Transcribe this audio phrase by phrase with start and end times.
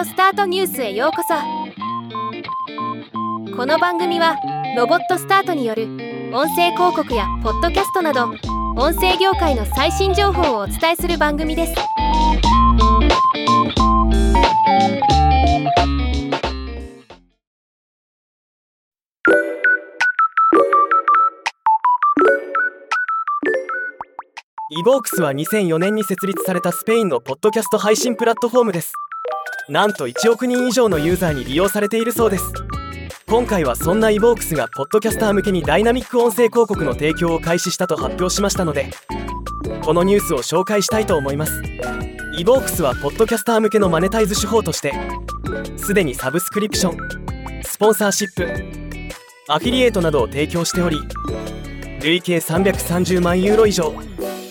[0.00, 1.34] オスタートニュースへようこそ。
[3.54, 4.34] この番組は
[4.74, 5.88] ロボットスタートによる
[6.32, 8.30] 音声広告やポッドキャストなど
[8.78, 11.74] 音声業界の最新情報をお伝えする番組です。
[24.78, 28.94] イボークスは2004年に設立されたスペインのポッドキャスト配信プラットフォームです。
[29.70, 32.52] なんと1億人以上のユーザーに利用されているそうです。
[33.28, 38.90] 今回はそんなイボークスがポッドキャスター向けにダイナミック音声広告の提供を開始したと発表しましたので
[39.84, 41.62] このニュースを紹介したいと思います。
[42.36, 44.92] イボークスはポッドキャスター向けのマネタイズ手法として
[45.76, 48.48] すでにサブスクリプションスポンサーシップ
[49.46, 50.98] アフィリエイトなどを提供しており
[52.02, 53.94] 累計330万ユーロ以上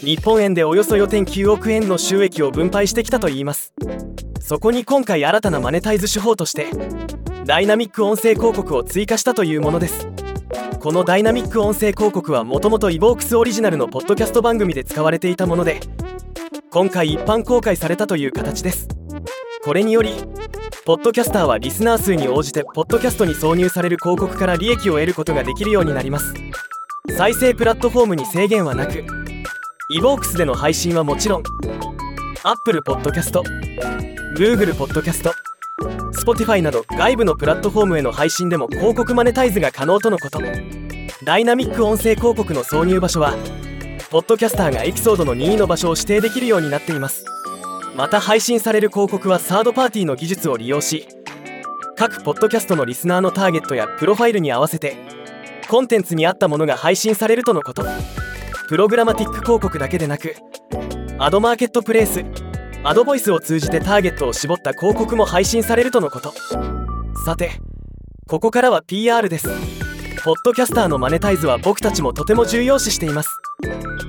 [0.00, 3.72] 日本円でおよそ4.9億円の収益を分配してきたといいます。
[4.46, 6.66] そこに今回新たなマネタイズ手法として
[7.46, 10.06] ダイナミック音声広告を追加したというものです。
[10.80, 15.80] このダイナミック音声広告はもともとイボークスオリジナルのポッドキャスト番組で使われていたもので
[16.70, 18.86] 今回一般公開されたという形です。
[19.64, 20.12] これにより
[20.84, 26.34] ポッドキャスターはリスナー数に応じてポッドキャストに挿入される広告から利益を得ることができるようになります。
[27.16, 29.06] 再生プラットフォームに制限はなく
[29.88, 31.42] イボークスでの配信はもちろん
[32.42, 33.40] Apple Podcast、
[34.34, 35.30] Google Podcast、
[36.12, 40.40] Spotify など外部のプラットフォームへの配信でも広告マネタイズが可能とのこと。
[41.24, 43.34] ダイナミック音声広告の挿入場所は
[44.10, 47.24] ポッドキャスターがエピソードの任意の場所を指定できるようになっています。
[47.94, 51.06] また配信される広告はサードパーティーの技術を利用し
[51.96, 54.96] 各ポッドキャストのリスナーのターゲットやプロファイルに合わせて
[55.68, 57.84] コンテンツに合ったものが配信されるとのこと。
[58.68, 60.34] プログラマティック広告だけでなく
[61.18, 62.24] アドマーケットプレイス
[62.86, 66.34] アドボイスを通じてターゲットを絞った広告も配信されるとのこと。
[67.24, 67.52] さて
[68.28, 69.48] ここからは PR です。
[70.22, 73.30] ポッドキャスターのマネタイズは僕たちもとても重要視しています。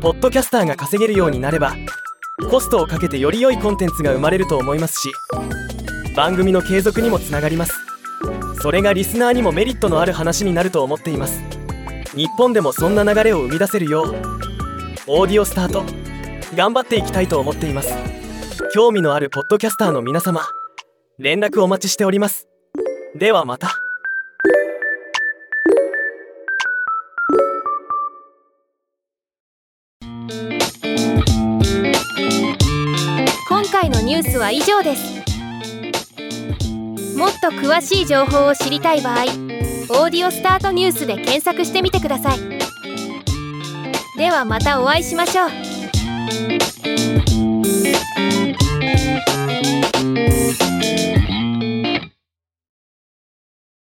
[0.00, 1.74] ポッドキャスターが稼げるようになれば
[2.50, 5.12] コストをかけてより良いコンテンツが生まれると思いますし
[6.16, 7.74] 番組の継続にもつながります。
[8.62, 11.42] それがリスナーにもメリットのある話になると思っています。
[12.16, 14.06] 日本でもそんな流れを生み出せるよう
[15.08, 15.84] オーディオスタート
[16.56, 18.21] 頑張っていきたいと思っています。
[18.70, 20.40] 興味のあるポッドキャスターの皆様
[21.18, 22.48] 連絡お待ちしております。
[23.14, 23.78] ではまた。
[33.48, 35.22] 今回のニュースは以上です。
[37.16, 39.22] もっと詳しい情報を知りたい場合
[40.02, 42.38] 「オーディオスタートニュース」で検索してみてください。
[44.18, 45.71] ではまたお会いしましょう。